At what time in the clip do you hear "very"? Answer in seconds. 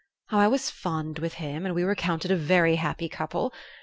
2.35-2.77